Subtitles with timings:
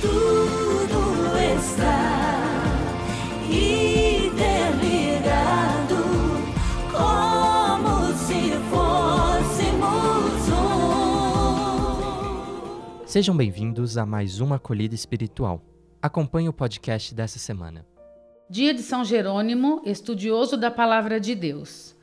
[0.00, 2.64] tudo está
[3.48, 4.76] interligado,
[6.92, 10.48] como se fôssemos
[13.00, 13.06] um.
[13.06, 15.62] Sejam bem-vindos a mais uma acolhida espiritual.
[16.00, 17.84] Acompanhe o podcast dessa semana.
[18.48, 21.97] Dia de São Jerônimo, estudioso da Palavra de Deus.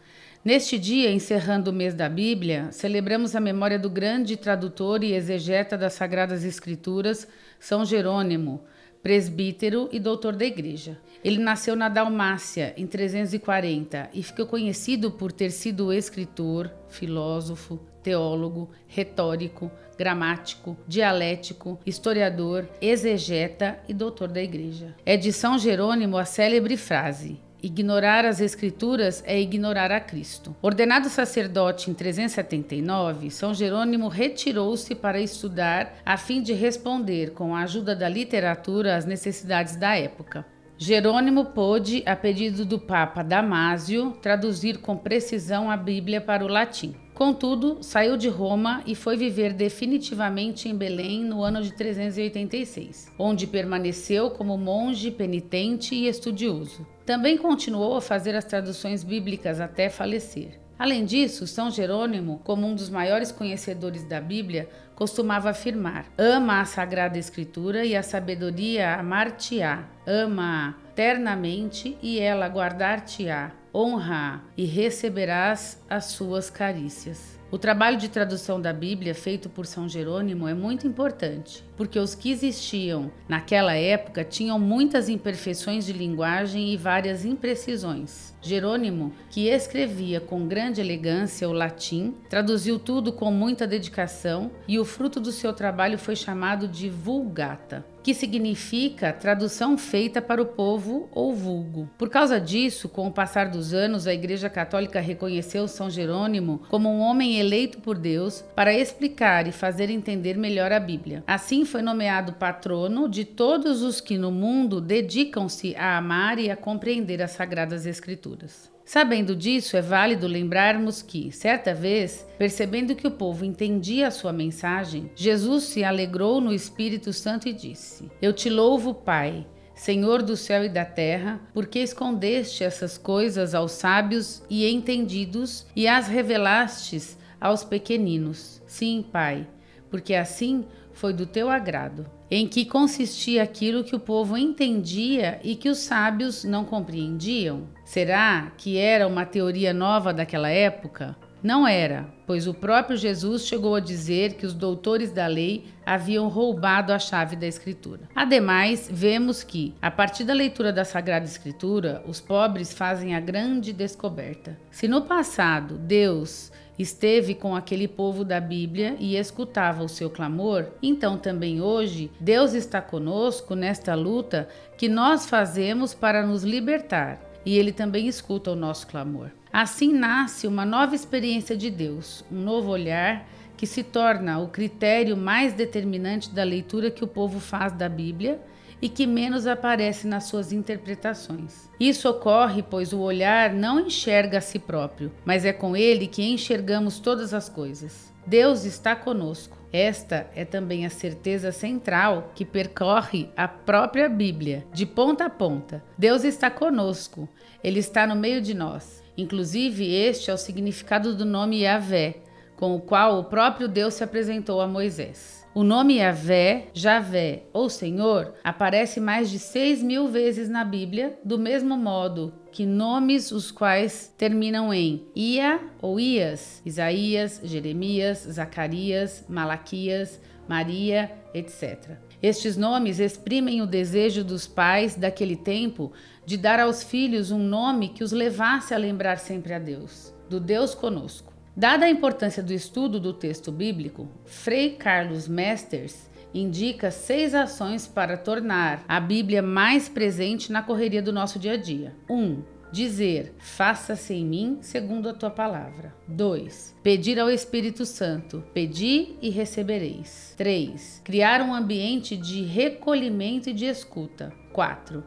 [0.46, 5.76] Neste dia, encerrando o mês da Bíblia, celebramos a memória do grande tradutor e exegeta
[5.76, 7.28] das Sagradas Escrituras,
[7.60, 8.64] São Jerônimo,
[9.02, 11.00] presbítero e doutor da Igreja.
[11.24, 18.70] Ele nasceu na Dalmácia em 340 e ficou conhecido por ter sido escritor, filósofo, teólogo,
[18.88, 24.94] retórico, gramático, dialético, historiador, exegeta e doutor da Igreja.
[25.04, 30.56] É de São Jerônimo a célebre frase: Ignorar as Escrituras é ignorar a Cristo.
[30.62, 37.62] Ordenado sacerdote em 379, São Jerônimo retirou-se para estudar a fim de responder, com a
[37.62, 40.46] ajuda da literatura, às necessidades da época.
[40.78, 46.94] Jerônimo pôde, a pedido do Papa Damásio, traduzir com precisão a Bíblia para o latim.
[47.16, 53.48] Contudo, saiu de Roma e foi viver definitivamente em Belém no ano de 386, onde
[53.48, 56.86] permaneceu como monge penitente e estudioso.
[57.06, 60.60] Também continuou a fazer as traduções bíblicas até falecer.
[60.78, 66.66] Além disso, São Jerônimo, como um dos maiores conhecedores da Bíblia, costumava afirmar: ama a
[66.66, 76.06] Sagrada Escritura e a sabedoria amar-te-á, ama-a ternamente e ela guardar-te-á honra e receberás as
[76.06, 77.38] suas carícias.
[77.52, 82.16] O trabalho de tradução da Bíblia feito por São Jerônimo é muito importante, porque os
[82.16, 88.36] que existiam naquela época tinham muitas imperfeições de linguagem e várias imprecisões.
[88.42, 94.86] Jerônimo, que escrevia com grande elegância o latim, traduziu tudo com muita dedicação e o
[94.86, 101.10] fruto do seu trabalho foi chamado de Vulgata, que significa tradução feita para o povo
[101.12, 101.90] ou vulgo.
[101.98, 106.88] Por causa disso, com o passar dos anos, a Igreja Católica reconheceu São Jerônimo como
[106.88, 111.24] um homem eleito por Deus para explicar e fazer entender melhor a Bíblia.
[111.26, 116.56] Assim foi nomeado patrono de todos os que no mundo dedicam-se a amar e a
[116.56, 118.72] compreender as Sagradas Escrituras.
[118.86, 124.32] Sabendo disso, é válido lembrarmos que, certa vez, percebendo que o povo entendia a sua
[124.32, 130.38] mensagem, Jesus se alegrou no Espírito Santo e disse: Eu te louvo, Pai, Senhor do
[130.38, 137.18] céu e da terra, porque escondeste essas coisas aos sábios e entendidos e as revelastes
[137.42, 138.62] aos pequeninos.
[138.68, 139.48] Sim, Pai,
[139.90, 140.64] porque assim
[140.96, 142.06] foi do teu agrado.
[142.32, 147.68] Em que consistia aquilo que o povo entendia e que os sábios não compreendiam?
[147.84, 151.16] Será que era uma teoria nova daquela época?
[151.46, 156.28] Não era, pois o próprio Jesus chegou a dizer que os doutores da lei haviam
[156.28, 158.10] roubado a chave da Escritura.
[158.16, 163.72] Ademais, vemos que, a partir da leitura da Sagrada Escritura, os pobres fazem a grande
[163.72, 164.58] descoberta.
[164.72, 170.68] Se no passado Deus esteve com aquele povo da Bíblia e escutava o seu clamor,
[170.82, 174.48] então também hoje Deus está conosco nesta luta
[174.78, 179.30] que nós fazemos para nos libertar e Ele também escuta o nosso clamor.
[179.54, 183.26] Assim nasce uma nova experiência de Deus, um novo olhar
[183.56, 188.40] que se torna o critério mais determinante da leitura que o povo faz da Bíblia
[188.82, 191.70] e que menos aparece nas suas interpretações.
[191.80, 196.24] Isso ocorre pois o olhar não enxerga a si próprio, mas é com ele que
[196.24, 198.14] enxergamos todas as coisas.
[198.26, 199.56] Deus está conosco.
[199.72, 205.84] Esta é também a certeza central que percorre a própria Bíblia, de ponta a ponta.
[205.98, 207.28] Deus está conosco,
[207.64, 209.04] Ele está no meio de nós.
[209.18, 212.22] Inclusive, este é o significado do nome Yahvé,
[212.56, 215.45] com o qual o próprio Deus se apresentou a Moisés.
[215.56, 221.40] O nome Yahvé, Javé ou Senhor aparece mais de seis mil vezes na Bíblia, do
[221.40, 230.20] mesmo modo que nomes os quais terminam em Ia ou Ias, Isaías, Jeremias, Zacarias, Malaquias,
[230.46, 231.92] Maria, etc.
[232.22, 235.94] Estes nomes exprimem o desejo dos pais daquele tempo
[236.26, 240.38] de dar aos filhos um nome que os levasse a lembrar sempre a Deus, do
[240.38, 241.35] Deus conosco.
[241.58, 248.18] Dada a importância do estudo do texto bíblico, Frei Carlos Mesters indica seis ações para
[248.18, 251.96] tornar a Bíblia mais presente na correria do nosso dia a dia.
[252.10, 252.14] 1.
[252.14, 252.44] Um,
[252.74, 255.96] dizer: Faça-se em mim segundo a tua palavra.
[256.10, 256.76] 2.
[256.84, 260.34] Pedir ao Espírito Santo: Pedi e recebereis.
[260.36, 261.02] 3.
[261.06, 264.34] Criar um ambiente de recolhimento e de escuta.
[264.52, 265.02] 4.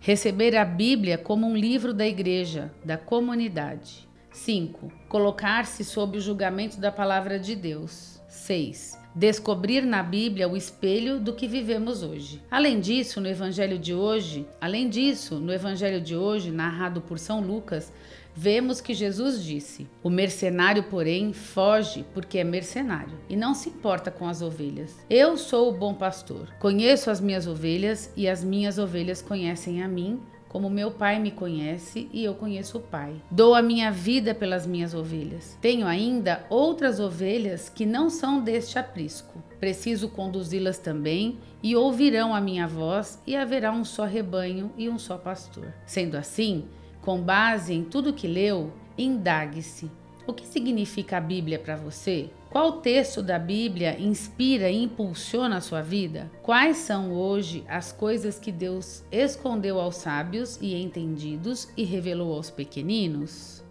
[0.00, 4.06] Receber a Bíblia como um livro da igreja, da comunidade.
[4.34, 4.92] 5.
[5.08, 8.20] Colocar-se sob o julgamento da palavra de Deus.
[8.28, 8.98] 6.
[9.14, 12.42] descobrir na Bíblia o espelho do que vivemos hoje.
[12.50, 17.40] Além disso, no evangelho de hoje, além disso, no evangelho de hoje, narrado por São
[17.40, 17.92] Lucas,
[18.34, 24.10] vemos que Jesus disse: O mercenário, porém, foge porque é mercenário e não se importa
[24.10, 24.96] com as ovelhas.
[25.08, 26.52] Eu sou o bom pastor.
[26.58, 30.20] Conheço as minhas ovelhas e as minhas ovelhas conhecem a mim
[30.54, 33.20] como meu pai me conhece e eu conheço o pai.
[33.28, 35.58] Dou a minha vida pelas minhas ovelhas.
[35.60, 39.42] Tenho ainda outras ovelhas que não são deste aprisco.
[39.58, 44.96] Preciso conduzi-las também e ouvirão a minha voz e haverá um só rebanho e um
[44.96, 45.74] só pastor.
[45.84, 46.66] Sendo assim,
[47.02, 49.90] com base em tudo que leu, indague-se
[50.26, 52.30] o que significa a Bíblia para você?
[52.54, 56.30] Qual texto da Bíblia inspira e impulsiona a sua vida?
[56.40, 62.52] Quais são hoje as coisas que Deus escondeu aos sábios e entendidos e revelou aos
[62.52, 63.64] pequeninos?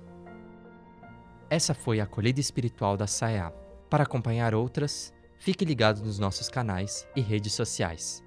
[1.49, 3.53] Essa foi a acolhida espiritual da SAEA.
[3.89, 8.21] Para acompanhar outras, fique ligado nos nossos canais e redes sociais.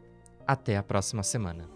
[0.46, 1.68] Até a próxima semana.